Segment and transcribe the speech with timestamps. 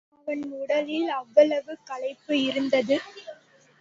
[0.13, 2.97] அவன் உடலில் அவ்வளவு களைப்பு இருந்தது.